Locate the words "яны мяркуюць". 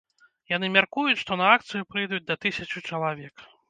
0.53-1.21